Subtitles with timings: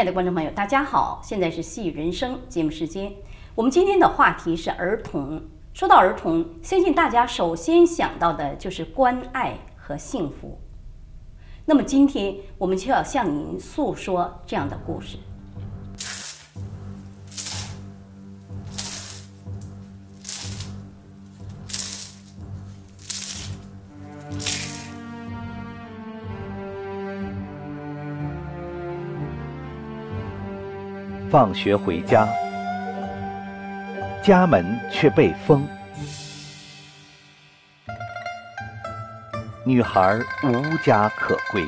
[0.00, 3.12] 亲爱的观众朋友，大家好，现在是戏人生节目时间。
[3.54, 5.42] 我们今天的话题是儿童。
[5.74, 10.58] 说到儿童，相信大家首先想到的就是关爱和幸福。
[11.66, 15.18] 那么今天我们就要向您诉说这样的故事。
[31.30, 32.26] 放学回家，
[34.20, 35.64] 家门却被封，
[39.64, 41.64] 女孩无家可归。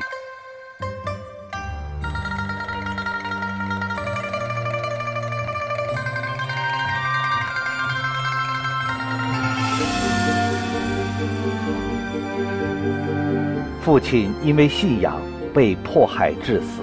[13.81, 15.21] 父亲因为信仰
[15.53, 16.81] 被迫害致死。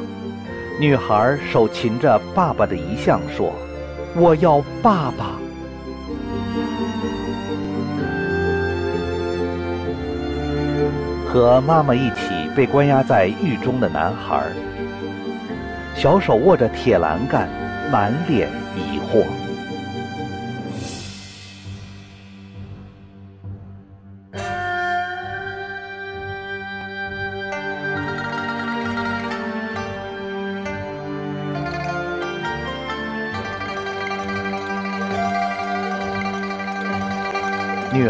[0.80, 3.52] 女孩手擒着爸爸的遗像，说
[4.16, 5.38] ：“我要爸爸。”
[11.28, 14.42] 和妈妈一起被关押在狱中的男孩，
[15.94, 17.46] 小手握着铁栏杆，
[17.92, 18.48] 满脸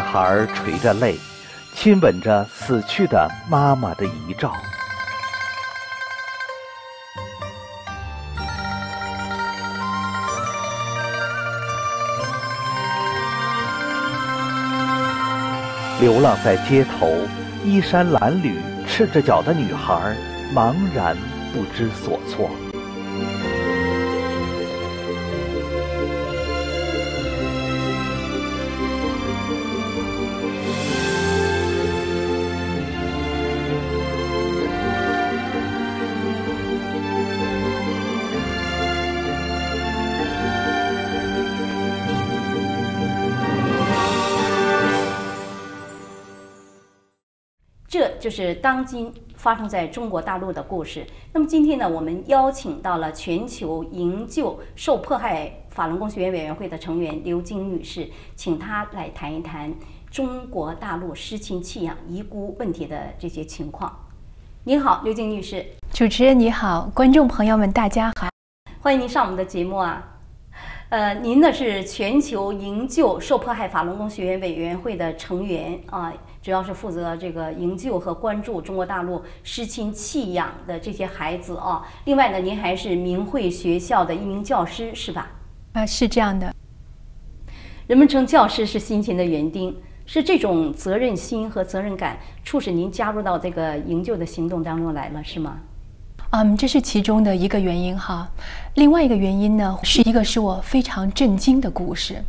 [0.01, 1.19] 女孩垂着泪，
[1.75, 4.51] 亲吻着死去的妈妈的遗照。
[16.01, 17.07] 流浪在街头，
[17.63, 18.55] 衣衫褴褛、
[18.89, 20.17] 赤着脚的女孩，
[20.55, 21.15] 茫然
[21.53, 22.51] 不知所措。
[48.21, 51.07] 就是当今发生在中国大陆的故事。
[51.33, 59.73] 那么今天呢，我们邀请到了全球营救受迫害法轮功学员委员会的成员刘晶女士，请她来谈一谈
[60.11, 63.91] 中国大陆失亲弃养遗孤问题的这些情况。
[64.65, 65.65] 您好，刘晶女士。
[65.91, 68.29] 主持人你好，观众朋友们大家好，
[68.81, 70.07] 欢迎您上我们的节目啊。
[70.91, 81.87] 呃，您呢是全球营救受迫害法轮功学员委员会的成员啊，主要是负责这个营救和关注中国大陆失亲弃养的这些孩子啊。
[82.05, 85.31] 另外呢，您还是明慧学校的一名教师，是吧？
[85.73, 86.55] 啊，是这样的。
[87.87, 95.59] 人们称教师是辛勤的园丁，是这种责任心和责任感促使您加入到这个营救的行动当中来了，是吗？
[96.31, 98.29] 嗯，这是其中的一个原因哈。
[98.77, 102.25] 另外一个原因呢，是一个使我非常震惊的故事。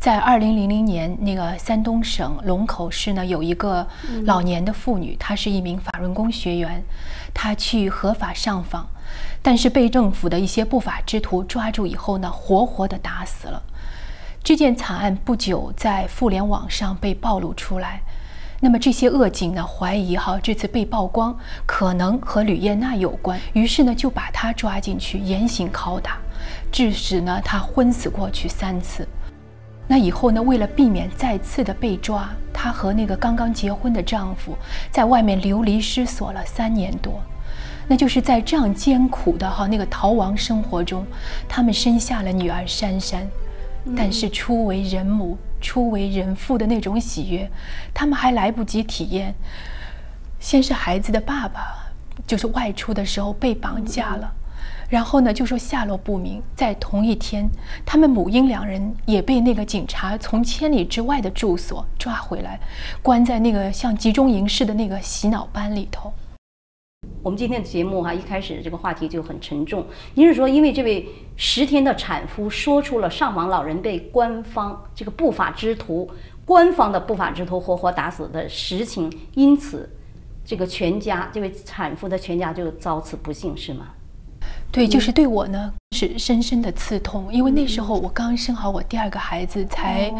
[0.00, 3.86] 在二零零零年，那个山东省龙口市呢，有一个
[4.24, 6.82] 老年的妇女，她是一名法轮功学员，
[7.34, 8.88] 她去合法上访，
[9.42, 13.62] 但是被政府的一些不法之徒抓住以后呢，活活的打死了。
[14.42, 18.00] 这件惨案不久在互联网上被暴露出来。
[18.62, 26.16] 那么这些恶警呢，怀疑哈这次被曝光可能和吕燕娜有关，于是呢就把她抓进去严刑拷打，
[26.72, 29.06] 致使呢她昏死过去三次。
[29.90, 34.56] 那以后呢，为了避免再次的被抓，她和那个刚刚结婚的丈夫
[34.88, 37.20] 在外面流离失所了三年多。
[37.88, 41.04] 那就是在这样艰苦的哈那个逃亡生活中，
[41.48, 43.26] 他们生下了女儿珊珊。
[43.96, 47.50] 但是初为人母、初为人父的那种喜悦，
[47.92, 49.34] 他们还来不及体验。
[50.38, 51.90] 先是孩子的爸爸，
[52.28, 54.32] 就是外出的时候被绑架了，
[54.88, 56.42] 然后呢就说下落不明。
[56.54, 57.48] 在同一天，
[57.84, 62.60] 他们母婴两人也被那个警察从千里之外的住所抓回来，
[63.02, 66.12] 关在那个像集中营似的那个洗脑班里头。
[67.22, 69.86] 我们今天的节目哈，一开始这个话题就很沉重。
[70.14, 76.10] 您是说，因为这位十天的产妇说出了上访老人被官方这个不法之徒、
[76.44, 79.88] 官方的不法之徒活活打死的实情，因此
[80.44, 83.88] 这个全家这位产妇的全家就遭此不幸，是吗？
[84.72, 90.12] 对，就是对我呢是深深的刺痛，因为那时候我刚生好我第二个孩子，才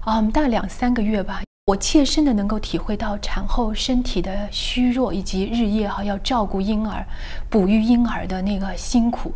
[0.00, 1.40] 啊大两三个月吧。
[1.66, 7.06] 我切身的能够体会到产后身体的虚弱，以及日夜哈要照顾婴儿、
[7.48, 9.32] 哺育婴儿的那个辛苦。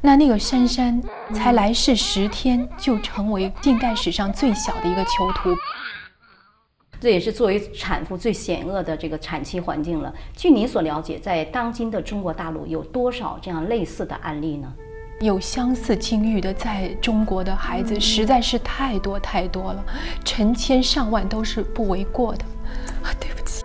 [0.00, 1.02] 那那个珊珊
[1.34, 5.54] 才来世十天，就成为近代史上最小的一个囚徒。
[7.00, 10.12] 这也是作为产妇最险恶的这个产期环境了。
[10.34, 14.72] 据你所了解，在当今的中国大陆有多少这样类似的案例呢？
[15.20, 19.82] 有相似境遇的，在中国的孩子实在是太多太多了，
[20.24, 22.44] 成千上万都是不为过的。
[23.02, 23.64] 啊，对不起，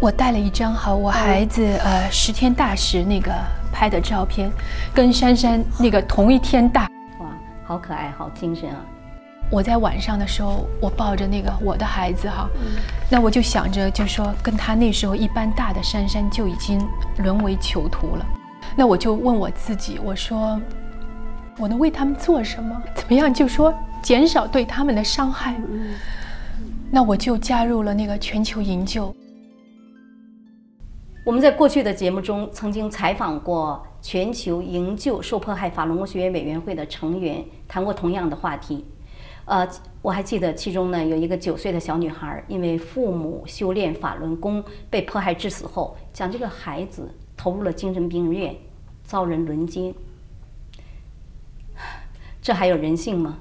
[0.00, 3.32] 我带了一张哈我孩子呃十天大时那个
[3.72, 4.50] 拍的照片，
[4.92, 6.90] 跟珊珊那个同一天大。
[7.20, 7.26] 哇，
[7.64, 8.84] 好可爱，好精神啊！
[9.50, 12.48] 我在晚上的时候，我抱着那个我的孩子哈，
[13.10, 16.78] 那我就想着，就说跟他那时候一般大的珊珊就已经
[17.18, 18.26] 沦为囚徒了。
[18.76, 20.60] 那我就问我自己，我说
[21.56, 22.80] 我能为他们做什么？
[22.94, 23.32] 怎么样？
[23.32, 23.72] 就说
[24.02, 25.58] 减少对他们的伤害。
[26.90, 29.14] 那我就加入了那个全球营救。
[31.24, 38.84] 我们在过去的节目中曾经采访过全球营救受迫害法轮功学员委员会的成员，谈过同样的话题。
[39.48, 39.66] 呃，
[40.02, 48.54] 我还记得其中呢有一个九岁的小女孩，因为父母修炼法轮功被迫害致死后，将这个孩子投入了精神病院，
[49.02, 49.94] 遭人轮奸。
[52.42, 53.38] 这还有人性吗？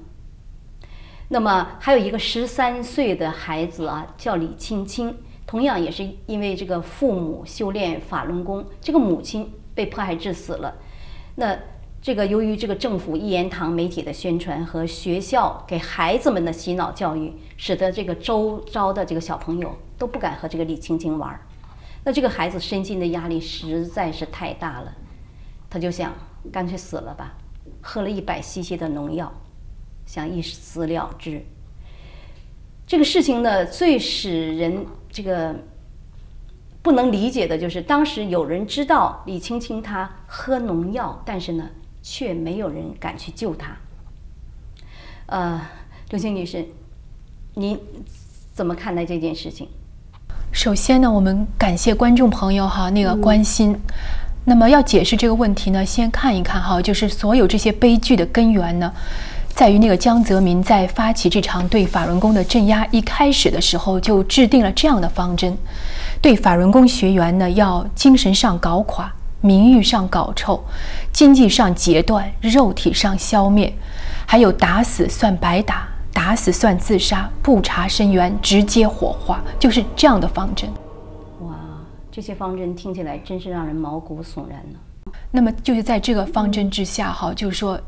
[1.28, 5.14] 那么还有一个十三岁的孩子啊，叫李青青，
[5.46, 10.76] 同样也是因为这个父母修炼法轮功，这个母亲被迫害致死了。
[11.36, 11.60] 那
[12.08, 21.38] 这个由于这个政府一言堂媒体的宣传和学校给孩子们的洗脑教育，使得这个周遭的这个小朋友都不敢和这个李青青玩。
[22.06, 24.94] 那这个孩子身心的压力实在是太大了，
[25.70, 26.14] 他就想
[26.50, 27.36] 干脆死了吧，
[27.82, 29.30] 喝了一百 cc 的农药。
[30.06, 31.44] 想一死了之。
[32.86, 35.54] 这个事情呢，最使人这个
[36.82, 41.70] 不能理解的就是，当时有人知道李青青她喝农药，但是呢，
[42.10, 43.76] 却没有人敢去救他。
[45.26, 45.62] 呃，
[46.10, 46.66] 刘星女士，
[47.56, 47.78] 您
[48.54, 49.68] 怎么看待这件事情？
[50.54, 53.78] 首先呢，我们感谢观众朋友哈那个关心。
[54.46, 58.92] 那么要解释这个问题呢，先看一看哈，就是所有这些悲剧的根源呢。
[59.50, 65.58] 在于那个江泽民在发起这场对法轮功的镇压一开始的时候，就制定了这样的方针：
[66.22, 70.64] 对法轮功学员呢，要精神上搞垮，名誉上搞臭，
[71.12, 73.74] 经济上截断，肉体上消灭，
[74.26, 80.70] 还有打死算白打，打死算自杀，不查身源，直接火化，就是这样的方针。
[81.42, 81.56] 哇，
[82.12, 85.12] 这些方针听起来真是让人毛骨悚然呢。
[85.32, 87.80] 那么就是在这个方针之下，哈，就是说。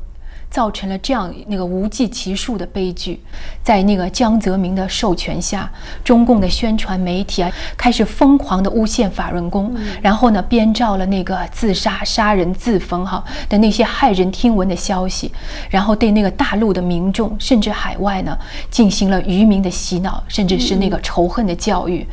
[0.50, 3.20] 造成了这样那个无计其数的悲剧，
[3.64, 5.72] 在那个江泽民的授权下，
[6.04, 15.32] 中共的宣传媒体啊开始疯狂的诬陷法轮功，然后呢编造了那个自杀、杀人、自焚哈的那些骇人听闻的消息，
[15.70, 18.38] 然后对那个大陆的民众甚至海外呢
[18.72, 22.06] 进行了愚民的洗脑，甚至是那个仇恨的教育。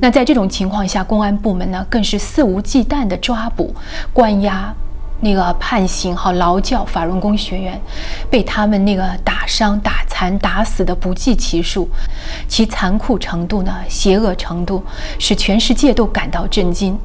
[0.00, 3.74] 那在这种情况下，公安部门呢更是肆无忌惮的抓捕、
[4.12, 4.72] 关押。
[5.20, 7.80] 那个判刑和劳教法轮功学员，
[8.30, 11.88] 被他们那个打伤、打残、打死的不计其数，
[12.48, 14.82] 其残酷程度呢，邪恶程度，
[15.18, 16.98] 使全世界都感到震惊。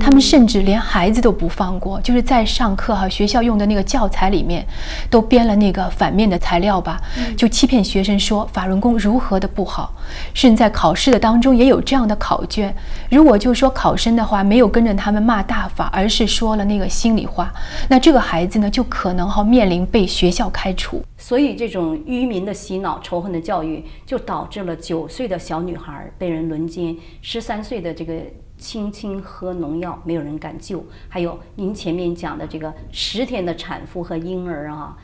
[0.00, 4.66] 他们甚至连孩子都不放过，就是在上课哈，学校用的那个教材里面，
[5.10, 7.00] 都编了那个反面的材料吧，
[7.36, 9.92] 就欺骗学生说法轮功如何的不好，
[10.34, 12.74] 甚至在考试的当中也有这样的考卷。
[13.10, 17.52] 如果就说考生的话没有跟着他们骂大法，而是说了那个心里话，
[17.88, 21.02] 那这个孩子呢就可能哈面临被学校开除。
[21.16, 28.14] 所以这种愚民的洗脑、仇恨的教育，就导致了九岁的小女孩被人轮奸，十三岁的这个。
[28.58, 30.84] 轻轻喝农药，没有人敢救。
[31.08, 34.96] 还有您前面讲的这个十天的产妇和婴儿啊，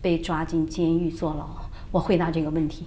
[0.00, 1.46] 被抓进监狱坐牢。
[1.90, 2.86] 我回答这个问题。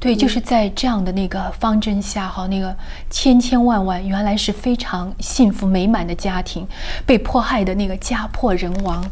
[0.00, 2.76] 对，就是在这样的那个方针下，哈，那个
[3.08, 6.66] 千千万万原来是非常幸福美满的家庭，
[7.06, 9.04] 被迫害的那个家破人亡。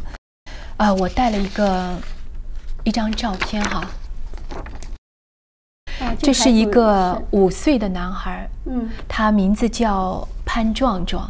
[0.75, 1.95] 啊，我带了一个
[2.83, 3.89] 一张照片，哈。
[6.19, 11.27] 这是一个五岁的男孩，嗯，他名字叫潘壮壮，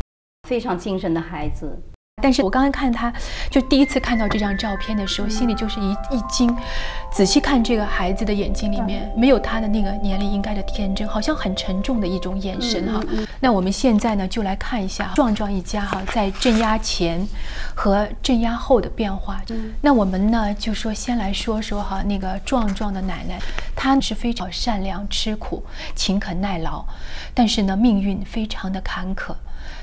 [0.48, 1.80] 非常精神的孩子。
[2.24, 3.12] 但是我刚刚看他，
[3.50, 6.56] 就第一次看到这张照片的时候，心里就是一一惊。
[7.12, 13.02] 仔细看这个孩子的眼睛里面，没有他的那个年龄应该的天真，好像很沉重的一种眼神哈。
[13.40, 17.28] 那我们现在呢，就来看一下壮壮一家哈在镇压前
[17.74, 19.42] 和镇压后的变化。
[19.82, 23.40] 那我们呢，就说先来说说哈那个壮壮的奶奶，
[23.84, 26.86] 她是非常善良、吃苦、勤恳耐劳，
[27.34, 29.34] 但是呢，命运非常的坎坷。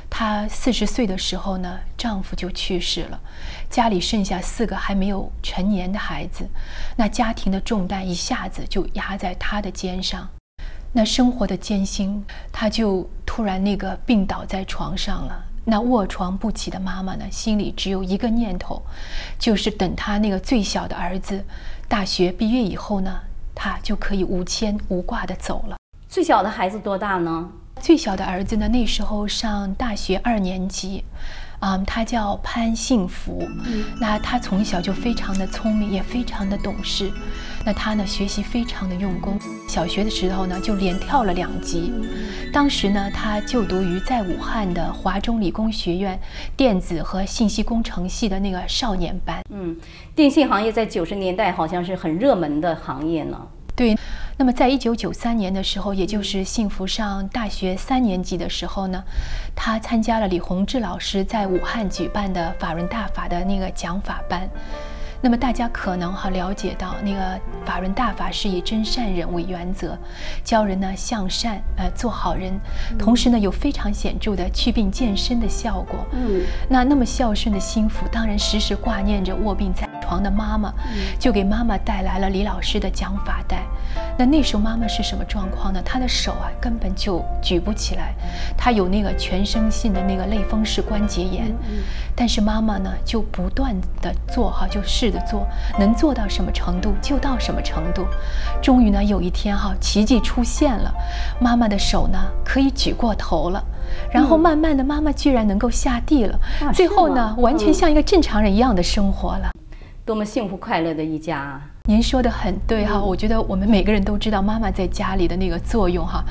[0.09, 3.21] 她四十岁的时候呢，丈夫就去世了，
[3.69, 6.49] 家里剩下四个还没有成年的孩子，
[6.95, 10.29] 那家庭的重担一下子就压在她的肩上，
[10.93, 15.45] 那生活的艰辛，她就突然那个病倒在床上了。
[15.65, 18.81] 那卧床不起的妈妈呢，心里只有一个念头，
[19.41, 21.45] 就是等她那个最小的儿子
[21.89, 23.21] 大学毕业以后呢，
[23.61, 25.77] 她就可以无牵无挂的走了。
[26.09, 27.51] 最小的孩子多大呢？
[27.81, 31.05] 最小的儿子呢，那时候上大学二年级，
[31.59, 33.49] 啊，他叫潘幸福。
[33.65, 37.13] 嗯，那他从小就非常的聪明，也非常的懂事。
[37.65, 39.39] 那他呢，学习非常的用功。
[39.69, 41.93] 小学的时候呢，就连跳了两级。
[42.53, 46.19] 当时呢，他就读于在武汉的华中理工学院
[46.57, 49.43] 电子和信息工程系的那个少年班。
[49.51, 49.77] 嗯，
[50.15, 53.39] 电信行业在九十年代好像是很热门的行业呢。
[53.77, 53.97] 对。
[54.41, 59.03] 那么，在一九九三年的时候，也就是幸福上大学三年级的时候呢，
[59.57, 64.49] 他参加了李洪志老师在武汉举办的法轮大法的那个讲法班。
[65.21, 69.99] 那么大家可能哈了解到，那个法轮大法是以真善忍为原则，
[70.45, 72.53] 教人呢向善，呃做好人，
[72.99, 76.07] 同时呢有非常显著的祛病健身的效果。
[76.13, 80.73] 嗯，那那么孝顺的心腹，当然时时挂念着卧病在床的妈妈，
[81.19, 83.67] 就给妈妈带来了李老师的讲法带。
[84.17, 85.83] 那那时候妈妈是什么状况呢？
[85.85, 88.15] 她的手啊根本就举不起来，
[88.57, 91.55] 她有那个全身性的那个类风湿关节炎。
[92.17, 95.47] 但是妈妈呢就不断的做哈，就试着做，
[95.79, 98.07] 能做到什么程度就到什么程度。
[98.63, 100.91] 终于呢有一天哈，奇迹出现了，
[101.39, 103.63] 妈妈的手呢可以举过头了，
[104.11, 106.39] 然后慢慢的妈妈居然能够下地了，
[106.73, 109.51] 最后呢完全像一个正常人一样的生活了。
[110.09, 111.61] 多么幸福快乐的一家啊！
[111.85, 116.25] 您说的很对哈，我觉得我们每个人都知道妈妈在家里的那个作用哈。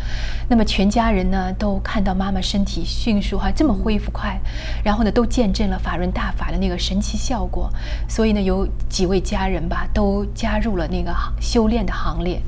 [0.50, 4.36] 那么全家人呢都看到妈妈身体迅速哈这么恢复快，
[4.84, 7.72] 然后呢都见证了法润大法的那个神奇效果，
[8.10, 12.42] 所以呢有几位家人吧都加入了那个修炼的行列。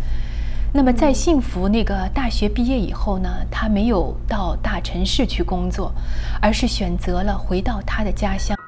[0.74, 5.93] 那么在幸福那个大学毕业以后呢，他没有到大城市去工作，
[6.41, 8.58] 而是选择了回到他的家乡。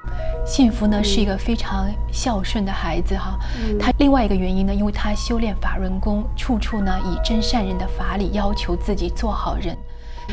[0.45, 3.39] 幸福呢是一个非常孝顺的孩子哈，
[3.79, 9.77] 他另外一个原因呢，因为他修炼法轮功，处处呢以真善人的法理要求自己做好人，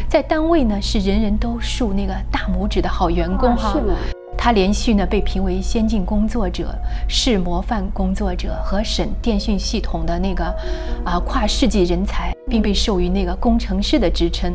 [0.08, 3.76] 在单位呢是人人都竖那个大拇指的好员工哈。
[4.36, 6.74] 他连续呢被评为先进工作者、
[7.08, 10.44] 市模范工作者和省电讯系统的那个
[11.04, 14.52] 啊跨世纪人才，并被授予那个工程师的职称。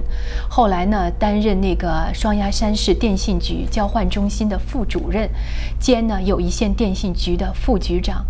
[0.50, 5.30] 后来呢，担任那个双鸭山市电信局交换中心的副主任，
[5.80, 8.26] 兼呢友谊县电信局的副局长。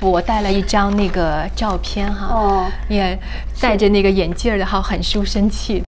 [0.00, 3.18] 我带了一张那个照片哈，哦，也
[3.60, 5.82] 戴着那个眼镜的哈，很书生气。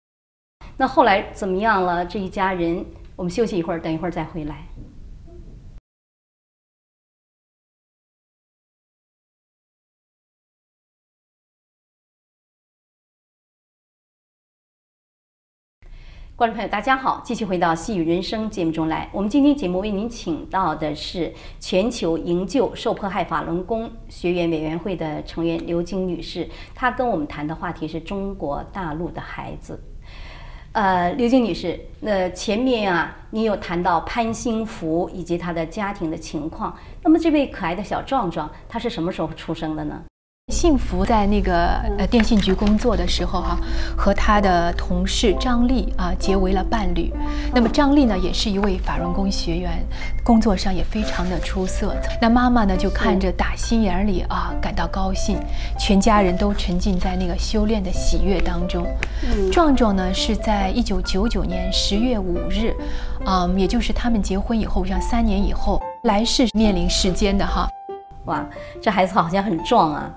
[0.77, 2.05] 那后来怎么样了？
[2.05, 2.85] 这一家人，
[3.15, 4.55] 我们休息一会儿，等一会儿再回来。
[16.37, 19.09] 观众朋友，大家好，继续回到《细雨人生》节目中来。
[19.11, 26.47] 我们今天节目为您请到的是全球营救受迫害法轮功学员委员会的成员刘晶女士。
[26.75, 29.81] 她跟我们谈的话题是中国大陆的孩子。
[30.73, 36.77] 呃，刘晶女士，那前面啊，你有谈到潘兴福以及他的家庭的情况。
[37.01, 40.03] 那么这位可爱的小壮壮，他是什么时候出生的呢？
[40.53, 43.57] 幸福在那个呃电信局工作的时候哈，
[43.97, 47.13] 和他的同事张丽啊结为了伴侣。
[47.53, 49.85] 那么张丽呢，也是一位法轮功学员，
[50.23, 51.93] 工作上也非常的出色。
[52.21, 55.37] 那妈妈呢，就看着打心眼里啊感到高兴，
[55.77, 58.87] 全家人都沉浸在那个修炼的喜悦当中。
[59.51, 62.73] 壮壮呢，是在一九九九年十月五日，
[63.25, 67.67] 嗯，也就是他们结婚以后，像三年以后来世面临世间的哈。
[68.27, 68.45] 哇，
[68.81, 70.09] 这孩子好像很壮啊。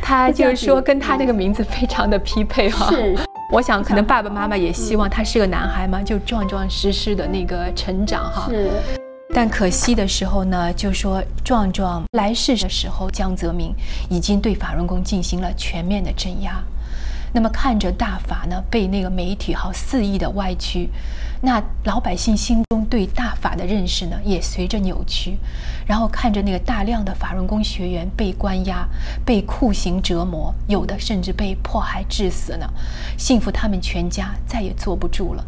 [0.00, 2.90] 他就是说，跟他那个名字非常的匹配哈。
[2.90, 3.16] 是，
[3.52, 8.48] 我想可能爸爸妈妈也希望他是个男孩嘛，就壮壮实实的那个成长哈。
[8.48, 8.70] 是。
[9.34, 13.74] 但可惜的时候呢，就说壮壮来世的时候，江泽民
[14.08, 16.62] 已经对法轮功进行了全面的镇压。
[17.32, 20.88] 那么看着大法呢被那个媒体哈肆意的歪曲，
[21.42, 25.38] 那老百姓心中对大法的认识呢，也随着扭曲。
[25.86, 28.86] 然后看着那个大量的法轮功学员被关押、
[29.24, 32.68] 被酷刑折磨，有的甚至被迫害致死呢，
[33.16, 35.44] 幸福他们全家再也坐不住了。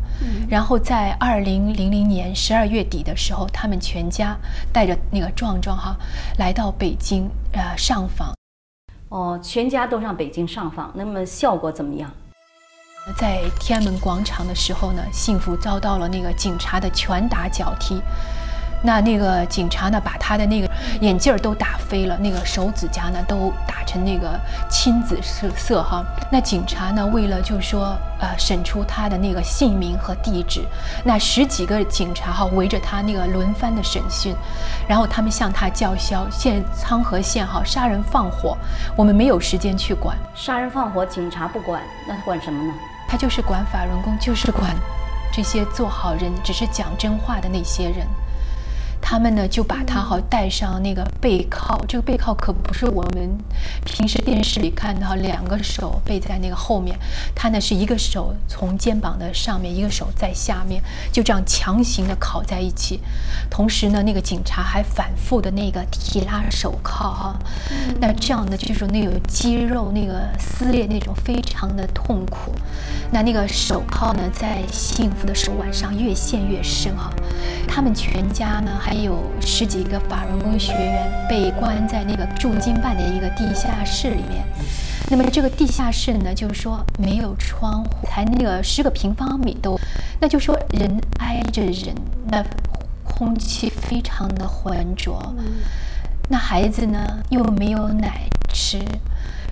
[0.49, 4.37] 然后在二零零零年十二月底的时候，他们全家
[4.73, 5.97] 带着那个壮壮哈，
[6.39, 8.40] 来到北京呃上访。
[9.11, 12.11] 哦，全家都上北京上访，那么效果怎么样？
[13.17, 18.01] 在天安门广场的时候呢，幸福遭到了那个警察的拳打脚踢。
[18.83, 20.71] 那那个警察呢，把他的那个
[21.01, 26.05] 眼镜儿都打飞了，那个手指甲呢都打成那个青紫色色哈。
[26.31, 30.65] 那警察呢，为了就说呃审出他的那个姓名和地址，
[31.05, 34.35] 那十几个警察哈围着他那个轮番的审讯，
[34.89, 38.57] 然后他们向他叫嚣：现昌河县哈杀人放火，
[38.97, 42.73] 我们没有时间去管杀人放火，警察不管，那他管什么呢？
[43.09, 44.75] 他就是管法轮功，就是管
[45.33, 48.07] 这些做好人、只是讲真话的那些人。
[49.11, 53.37] 他们呢就把他哈带上那个背靠，这个背靠可不是我们
[53.85, 56.97] 平时电视里看到两个手背在那个后面，
[57.35, 63.01] 他呢是一个手从肩膀的上面，一个手在下面，就这样强行的靠在一起。
[63.51, 67.37] 同时呢，那个警察还反复的那个提拉手铐哈，
[68.01, 72.53] 那这样的就是那个肌肉那个撕裂那种非常的痛苦。
[73.11, 77.13] 那那个手铐呢，在幸福的手腕上越陷越深哈。
[77.67, 84.45] 他们全家呢还有十几个法轮功学员被关在那个驻京办的一个地下室里面。
[85.11, 89.79] 那么这个地下室呢，就是说没有窗户，才那个十个平方米都，
[90.21, 91.95] 那就说人挨着人，
[92.29, 92.45] 那
[93.03, 95.35] 空气非常的浑浊。
[96.29, 98.79] 那孩子呢又没有奶吃，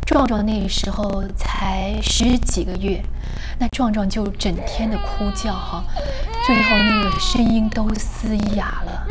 [0.07, 3.02] 壮壮那个时候才十几个月。
[3.59, 5.83] 那壮壮就整天的哭叫哈，
[6.47, 9.07] 最后那个声音都嘶哑了，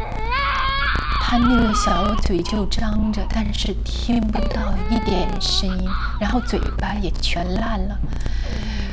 [1.30, 5.90] 他那个小嘴就张着，但是听不到一点声音，
[6.22, 8.00] 然后嘴巴也全烂了。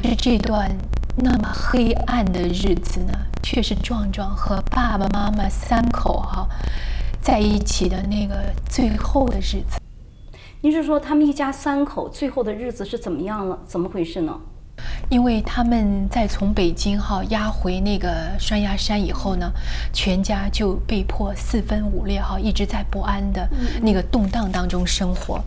[0.03, 0.69] 是这段
[1.17, 6.49] 那么黑暗的日子呢，却是壮壮和爸爸妈妈三口哈
[7.23, 9.79] 在一起的那个最后的日子。
[10.61, 13.61] 您是说他们一家三口最后的日子是怎么样了？
[13.65, 14.41] 怎么回事呢？
[15.09, 19.51] 因为他们在从北京哈押回那个双鸭山以后呢，
[19.93, 23.49] 全家就被迫四分五裂哈，一直在不安的
[23.83, 25.41] 那个动荡当中生活。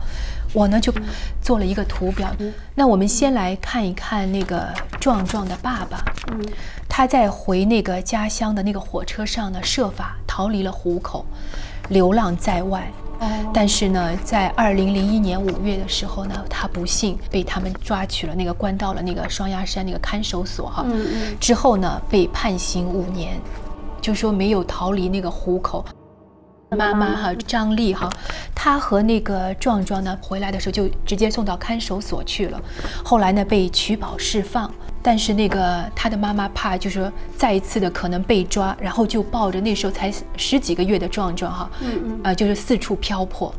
[0.54, 0.94] 我呢就
[1.42, 2.34] 做了一个图表。
[2.74, 6.04] 那我们先来看一看那个壮壮的爸爸。
[6.88, 11.26] 他在回那个家乡的那个火车上呢，设法逃离了虎口，
[11.90, 12.90] 流浪在外。
[13.54, 20.86] 但是呢，在二零零一年五月的时候呢，他不幸被他们抓取了，那个关到了那个双鸭山那个看守所哈。
[21.40, 23.40] 之后呢，被判刑五年，
[24.00, 25.84] 就说没有逃离那个虎口。
[26.78, 28.10] 妈妈哈，张丽哈，
[28.54, 32.62] 她和那个壮壮呢回来的时候就直接送到看守所去了，
[33.04, 34.72] 后来呢被取保释放。
[35.02, 43.54] 但是那个他的妈妈怕，就是说再一次的可能被抓，然后就抱着那时候才十几个月的壮壮哈，嗯嗯，呃，就是四处漂泊。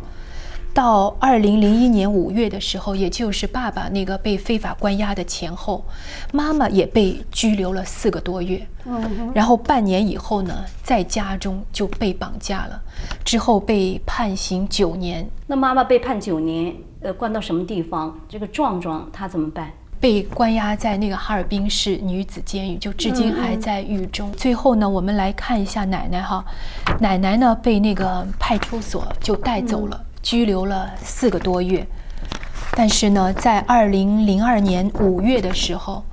[0.74, 5.84] 到二零零一年五月的时候，也就是爸爸那个被非法关押的前后，
[6.32, 8.64] 妈妈也被拘留了四个多月。
[8.84, 12.80] 嗯，然后半年以后呢，在家中就被绑架了，
[13.24, 15.28] 之后被判刑九年。
[15.48, 18.16] 那妈妈被判九年，呃，关到什么地方？
[18.28, 19.72] 这个壮壮他怎么办？
[20.00, 24.30] 被关押在那个哈尔滨市女子监狱，就至今还在狱中。
[24.32, 26.44] 最后呢，我们来看一下奶奶哈，
[27.00, 31.86] 奶奶呢被那个派出所就带走了，拘留了四个多月。
[32.72, 36.04] 但是呢，在二零零二年五月的时候，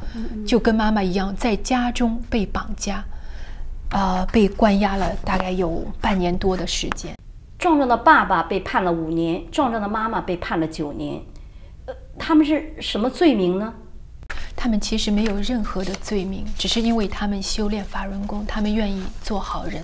[0.47, 3.03] 就跟妈妈一样，在家中被绑架，
[3.91, 7.15] 呃，被关押了大概有半年多的时间。
[7.59, 11.21] 壮壮的爸爸被判了五年，壮壮的妈妈被判了九年。
[12.17, 13.73] 他们是什么罪名呢？
[14.55, 19.83] 他们其实没有任何的罪名，只是因为他们修炼法轮功，他们愿意做好人。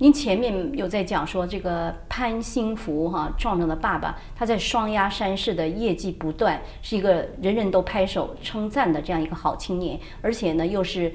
[0.00, 11.12] 您前面有在讲说，这个潘兴福哈壮壮的爸爸，他在双鸭山市的业绩不断，是一个人人都拍手称赞的这样一个好青年，而且呢又是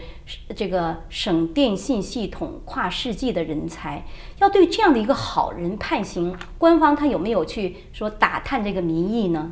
[0.56, 4.04] 这个省电信系统跨世纪的人才。
[4.40, 9.52] 要对这样的一个好人判刑，官方他有没有去说打探这个民意呢？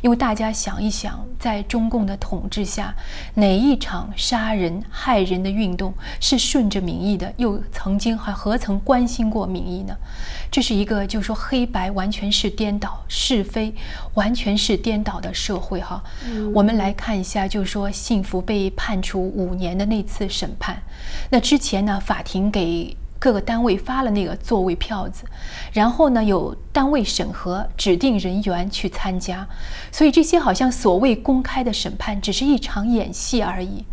[0.00, 2.94] 因为大家想一想，在中共的统治下，
[3.34, 7.32] 哪一场杀人害人的运动是顺着民意的？
[7.36, 9.96] 又曾经还何曾关心过民意呢？
[10.50, 13.74] 这是一个，就是说黑白完全是颠倒，是非
[14.14, 16.02] 完全是颠倒的社会哈。
[16.54, 20.80] 我们来看一下，就是说幸福被判处五年的那次审判，
[21.30, 22.96] 那之前呢，法庭给。
[23.18, 25.24] 各个单位发了那个座位票子，
[25.72, 29.44] 然后呢，有单位审核指定人员去参加，
[29.90, 33.84] 所以这些好像所谓公开的审判，只是一场演戏而已。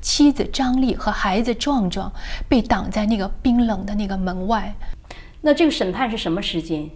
[0.00, 2.10] 妻子张丽和孩子壮壮
[2.48, 4.74] 被挡在那个冰冷的那个门外。
[5.42, 6.88] 那这个审判是什么时间？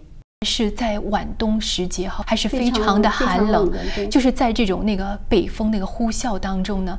[0.45, 3.71] 是在晚冬时节哈，还是非常的寒冷？
[4.09, 6.97] 就是在这种那个北风那个呼啸当中呢，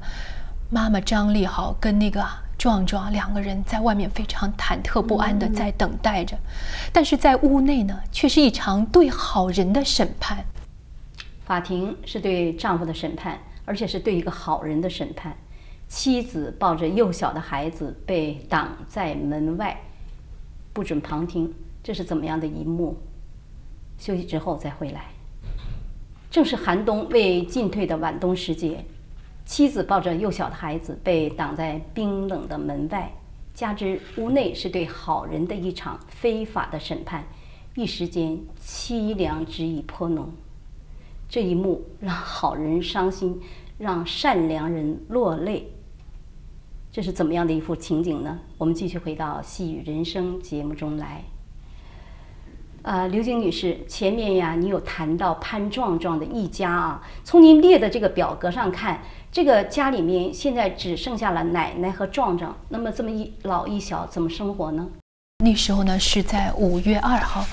[0.70, 2.24] 妈妈张丽好跟那个。
[2.58, 6.36] 壮壮两个人在外面非常忐忑不安的在等待着，
[6.92, 10.44] 但是在屋内呢，却是一场对好人的审判。
[11.44, 15.34] 法庭是对丈夫的审判，而且是对一个好人的审判。
[15.86, 19.80] 妻子抱着幼小的孩子被挡在门外，
[20.72, 21.54] 不准旁听。
[21.82, 22.98] 这是怎么样的一幕？
[23.98, 25.04] 休息之后再回来。
[26.30, 28.84] 正是寒冬未进退的晚冬时节。
[29.48, 33.10] 妻子抱着幼小的孩子被挡在冰冷的门外，
[33.54, 37.24] 加之屋内是对好人的一场非法的审判，
[37.74, 40.30] 一时间凄凉之意颇浓。
[41.30, 43.40] 这一幕让好人伤心，
[43.78, 45.72] 让善良人落泪。
[46.92, 48.38] 这是怎么样的一幅情景呢？
[48.58, 51.24] 我们继续回到《细雨人生》节目中来。
[52.82, 59.00] 呃，刘晶女士，前面呀，你有谈到潘壮壮的一家啊，从您列的这个表格上看。
[59.30, 64.86] 这个家里面现在只剩下了奶奶和壮壮，那么这么一老一小怎么生活呢？
[65.44, 67.44] 那时候呢是在五月二号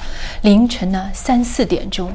[0.41, 2.11] 凌晨呢三四点钟，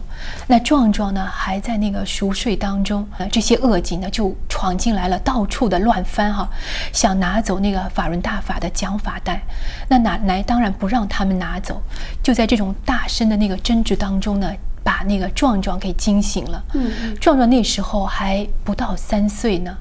[0.48, 6.48] 那壮壮呢还在那个熟睡当中，呃，这些恶警呢就闯进来了，到处的乱翻哈，
[6.92, 9.40] 想拿走那个法轮大法的讲法带，
[9.88, 11.80] 那奶奶当然不让他们拿走，
[12.20, 14.50] 就在这种大声的那个争执当中呢。
[14.82, 16.62] 把那个壮壮给惊醒了。
[16.74, 19.76] 嗯，壮壮那时候还不到三岁呢，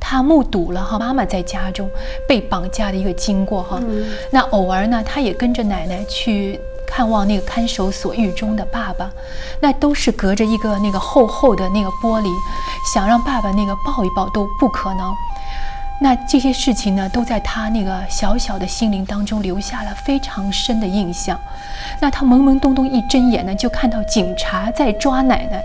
[0.00, 1.88] 他目睹了哈妈妈在家中
[2.26, 3.80] 被绑架的一个经过哈。
[4.30, 9.10] 那偶尔呢，他也跟着奶奶去看望那个看守所狱中的爸爸，
[9.60, 12.28] 那都是隔着一个那个厚厚的那个玻璃，
[12.92, 15.14] 想让爸爸那个抱一抱都不可能。
[16.00, 21.38] 那这些事情呢，都在他那个小小的心灵当中留下了非常深的印象。
[22.00, 25.60] 那他懵懵懂懂一睁眼呢，就看到警察在抓奶奶，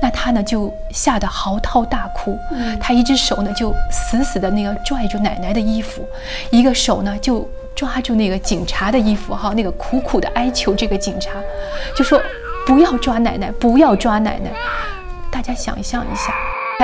[0.00, 2.38] 那他呢就吓得嚎啕大哭。
[2.80, 6.06] 他一只手呢就死死的那个拽住奶奶的衣服，
[6.50, 11.30] 一个手呢就抓住那个警察的衣服，哈，那个苦苦的哀求这个警察，
[11.96, 12.20] 就说
[12.64, 14.52] 不要抓奶奶，不要抓奶奶。
[15.32, 16.32] 大家想象一下。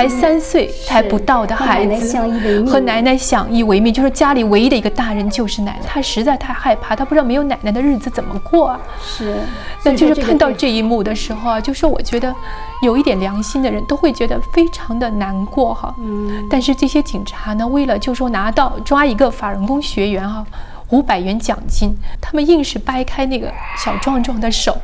[0.01, 2.19] 才三岁才不到的孩子，
[2.65, 5.81] 和奶奶相依为命，就是家里唯一的一个大人就是奶奶。
[5.85, 8.79] 他实在太害怕，他不知道没有奶奶的日子怎么过啊。
[9.03, 9.35] 是，
[9.83, 12.33] 那就是看到这一幕的时候啊，就是我觉得
[12.81, 15.93] 有一点良心的人都会觉得非常的难过哈。
[15.99, 16.47] 嗯。
[16.49, 20.43] 但是这些警察呢，为了就说拿到抓一个法轮功学员哈，
[20.91, 24.77] 五百元奖金，他们硬是掰开那个小壮壮的手，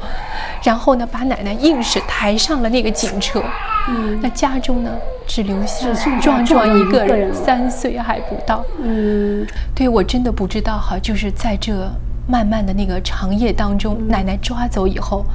[0.64, 3.44] 然后呢，把奶奶硬是抬上了那个警车。
[3.90, 4.92] 嗯，那家中呢，
[5.28, 5.88] 只留下
[6.20, 8.64] 壮壮一个人，三岁还不到。
[8.82, 11.90] 嗯，对我真的不知道哈，就是在这
[12.28, 15.26] 漫漫的那个长夜当中，奶奶抓走以后，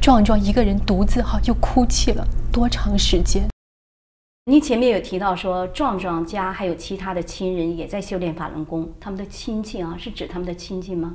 [0.00, 3.49] 壮壮一个人独自哈又哭泣了多长时间？
[4.46, 11.12] 您前面有提到说，壮壮家还有其他的亲人也在修炼法轮功，他们的亲戚啊，是指他们的亲戚吗？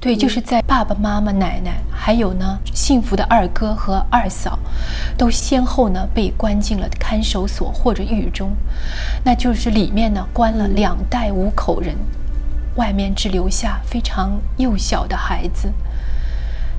[0.00, 4.58] 对，就是在爸爸妈妈、奶奶，还有呢，幸福的二哥和二嫂，
[5.18, 8.50] 都先后呢被关进了看守所或者狱中，
[9.22, 11.94] 那就是里面呢关了两代五口人，
[12.76, 15.70] 外面只留下非常幼小的孩子。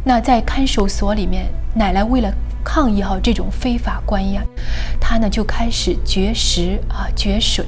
[0.04, 1.46] 那在看守所里面，
[1.76, 2.34] 奶奶为了
[2.68, 4.42] 抗议哈这种非法关押，
[5.00, 7.66] 他呢就开始绝食啊绝水。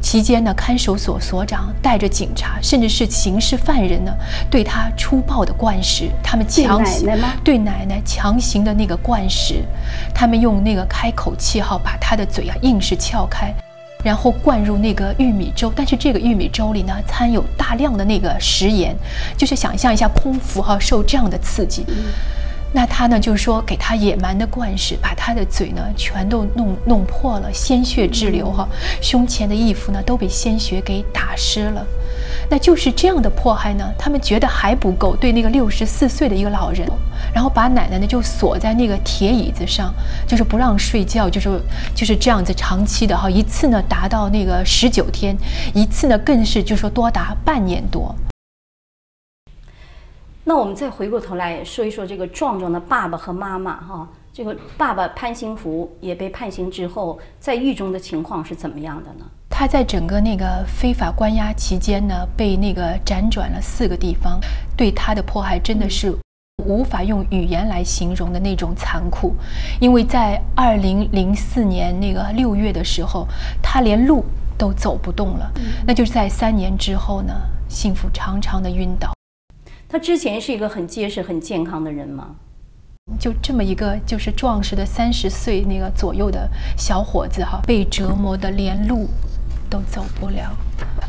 [0.00, 4.12] 期间呢，看守所所长带着警察，甚至是刑事犯人呢，
[4.50, 6.10] 对他粗暴的灌食。
[6.20, 7.08] 他们强行
[7.44, 9.62] 对奶奶强行的那个灌食，
[10.12, 13.54] 他们用那个开口器哈，把他的嘴啊硬是撬开，
[14.02, 15.72] 然后灌入那个玉米粥。
[15.76, 18.96] 但是这个玉米粥里呢，掺有大量的那个食盐，
[19.36, 21.86] 就是想象一下空腹哈受这样的刺激。
[22.74, 28.66] 那他呢，就是说给他野蛮的灌食，把他的嘴呢全都弄弄破了，鲜血直流哈，
[29.00, 31.86] 胸前的衣服呢都被鲜血给打湿了。
[32.48, 36.86] 那就是这样的迫害呢，他们觉得还不够，对那个六十四岁的一个老人，
[37.34, 39.92] 然后把奶奶呢就锁在那个铁椅子上，
[40.26, 41.60] 就是不让睡觉，就是
[41.94, 45.36] 就是这样子长期的哈，一次呢达到那个十九天，
[45.74, 48.14] 一次呢更是就说多达半年多。
[50.52, 59.24] 那我们再回过头来说一说这个壮壮的爸爸和妈妈哈，这个爸爸潘兴福也被判刑之后，在狱中的情况是怎么样的呢？
[59.48, 64.38] 他在整个那个非法关押期间呢，被那个辗转了四个地方，
[64.76, 66.14] 对他的迫害真的是
[66.66, 69.34] 无法用语言来形容的那种残酷。
[69.80, 73.26] 因为在二零零四年那个六月的时候，
[73.62, 74.22] 他连路
[74.58, 75.50] 都走不动了，
[75.86, 77.32] 那就是在三年之后呢，
[77.70, 79.10] 幸福常常的晕倒。
[79.92, 82.34] 他之前是一个很结实、很健康的人吗？
[83.20, 89.06] 就这么一个就是壮实的三十岁那个左右的小伙子哈，被折磨的连路
[89.68, 90.50] 都走不了。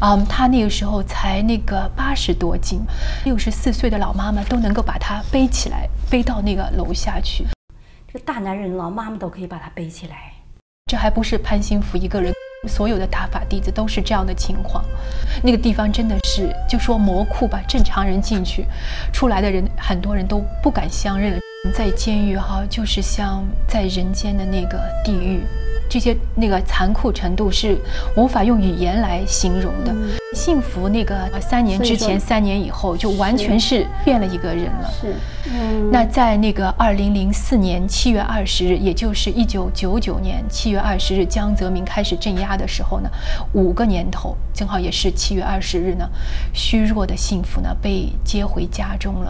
[0.01, 2.81] 嗯，他那个时候才那个八十多斤，
[3.23, 7.45] 六十四岁的老妈妈都能够把他背起来，背到那个楼下去。
[8.11, 10.33] 这大男人，老妈妈都可以把他背起来。
[10.91, 12.33] 这还不是潘兴福一个人。
[12.67, 14.83] 所有的打法弟子都是这样的情况，
[15.43, 18.65] 那个地方真的是就说魔窟吧，正常人进去，
[19.11, 21.39] 出来的人很多人都不敢相认。
[21.73, 25.41] 在监狱哈，就是像在人间的那个地狱。
[25.93, 27.77] 这些那个残酷程度是
[28.17, 29.93] 无法用语言来形容的。
[30.33, 34.91] 幸福那个三年之前、三年以后就完全是变了一个人了。
[34.99, 35.13] 是，
[35.53, 35.91] 嗯。
[35.91, 43.07] 那在那个二零零四年七月二十日，也就是一九九九年七月二十日，江泽民开始镇压的时候呢，
[43.53, 46.09] 五个年头，正好也是七月二十日呢，
[46.55, 49.29] 虚弱的幸福呢被接回家中了。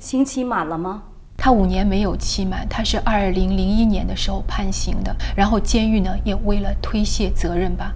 [0.00, 1.02] 刑期满了吗？
[1.48, 7.90] 他五年没有期满，他是二零零一年的时候判刑的，然后监狱呢也为了推卸责任吧，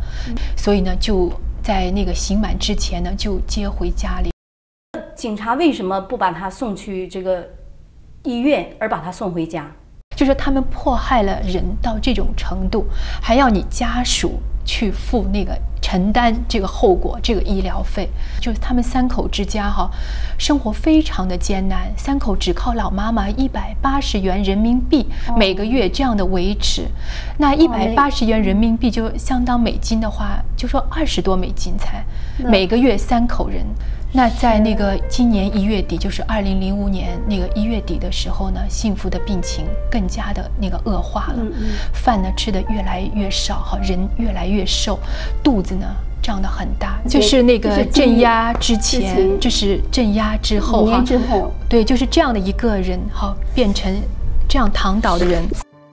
[0.57, 1.31] 所以呢就
[1.63, 4.31] 在那个刑满之前呢就接回家里。
[5.15, 7.47] 警察为什么不把他送去这个
[8.23, 9.71] 医院，而把他送回家？
[10.17, 12.87] 就是他们迫害了人到这种程度，
[13.21, 14.41] 还要你家属。
[14.65, 15.59] 去付那个
[15.93, 18.09] 承担这个后果，这个医疗费，
[18.41, 19.91] 就是他们三口之家哈，
[20.39, 26.87] 生活非常的艰难，三口只靠老妈妈一百八十元人民币每个月这样的维持，
[27.37, 32.03] 那一百八十元人民币就相当美金的话，就说二十多美金才
[32.39, 33.63] 每个月三口人。
[34.15, 41.39] 那在那个今年一月底，就是二零零五年那个一月底的时候呢，幸福的病情更加的那个恶化了，
[41.95, 44.99] 饭呢吃的越来越少，哈，人越来越瘦，
[45.43, 45.87] 肚子呢
[46.23, 53.91] 胀得很大，就是那个镇压之前，就是镇压之后哈，之后，对，就是这样的一个人，哈，变成
[54.47, 55.43] 这样躺倒的人，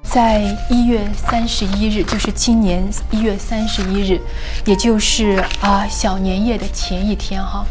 [0.03, 4.19] 在一月三十一日，就是今年一月三十一日，
[4.65, 7.65] 也就是啊小年夜的前一天，哈。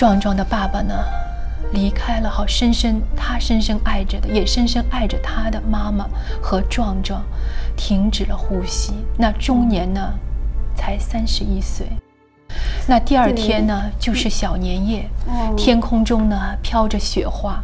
[0.00, 0.94] 壮壮的爸爸呢，
[1.74, 6.08] 离开了，好深深，他深深爱着的，也深深爱着他的妈妈
[6.40, 7.22] 和壮壮，
[7.76, 8.94] 停止了呼吸。
[9.18, 10.00] 那中年呢，
[10.74, 11.86] 才三十一岁。
[12.86, 15.06] 那第二天呢，就是小年夜，
[15.54, 17.62] 天空中呢飘着雪花。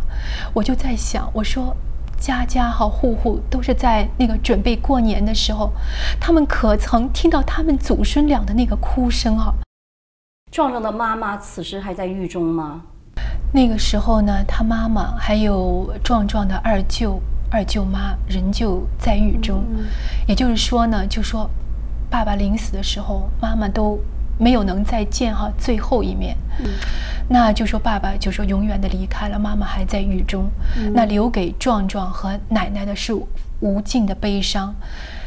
[0.53, 1.75] 我就在想，我说，
[2.18, 5.72] 家家和户户都是在那个准备过年的时候，
[6.20, 9.55] 他们可曾听到他们祖孙俩的那个哭声啊？
[10.57, 12.81] 壮壮的妈妈此时还在狱中吗？
[13.53, 19.63] 那个时候呢，他妈妈还有壮壮的二舅、二舅妈仍旧在狱中。
[20.27, 21.51] 也就是说呢，就说
[22.09, 24.01] 爸爸临死的时候，妈妈都
[24.39, 26.35] 没有能再见哈最后一面。
[27.29, 30.49] 那就说爸爸就说永远的离开了，妈妈还在狱中。
[30.95, 33.13] 那留给壮壮和奶奶的是
[33.61, 34.75] 无尽的悲伤。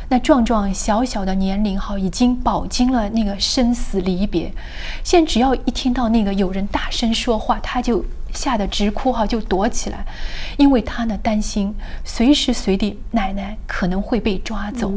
[0.09, 4.51] 那壮壮小小的年龄哈，已经饱经了那个生死离别，
[5.03, 10.03] 现在只要一听到那个有人大声说话，他就吓得直哭哈，就躲起来，
[10.57, 14.91] 因为他呢担心随时随地奶奶可能会被抓走，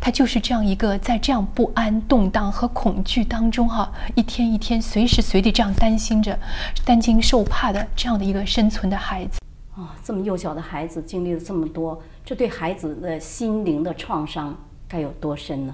[0.00, 6.36] 他就是这样一个在这样不安、动荡和恐惧当中哈，一天一天随时随地这样担心着、
[6.84, 9.38] 担惊受怕的这样的一个生存的孩子。
[9.76, 14.52] 啊，这么幼小的孩子经历了这么多，这对孩子的心灵的创伤
[14.88, 15.72] 该有多深呢？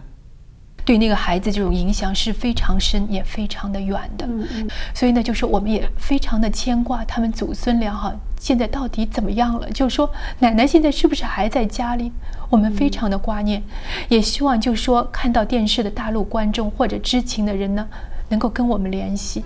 [0.84, 4.26] 对那个孩子这种影响是非常深，也非常的远的。
[4.26, 4.70] 嗯嗯。
[4.94, 9.70] 所以呢，就是我们也非常的牵挂他们祖孙俩哈，现在到底怎么样了？
[9.70, 12.12] 就是说奶奶现在是不是还在家里？
[12.50, 13.62] 我们非常的挂念，
[14.10, 17.88] 也希望就是说看到电视的大陆观众或者知情的人呢，
[18.28, 19.42] 能够跟我们联系。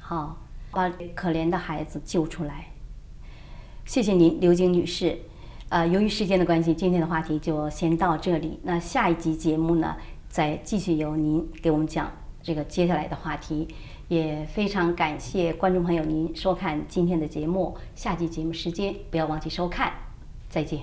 [0.00, 0.38] 好，
[0.70, 2.68] 把可怜的孩子救出来。
[3.84, 5.18] 谢谢您，刘晶女士。
[5.68, 8.58] 呃由于时间的关系今天的话题就先到这里。
[8.62, 9.96] 那下一集节目呢
[10.28, 12.10] 再继续由您给我们讲
[12.42, 13.68] 这个接下来的话题。
[14.08, 19.92] 也非常感谢观众朋友您收看今天的节目下集节目时间不要忘记收看
[20.48, 20.80] 再见。